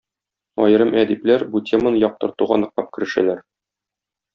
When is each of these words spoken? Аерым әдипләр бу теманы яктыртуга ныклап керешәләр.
Аерым 0.65 0.93
әдипләр 1.01 1.47
бу 1.53 1.63
теманы 1.73 2.03
яктыртуга 2.07 2.61
ныклап 2.65 2.93
керешәләр. 2.99 3.49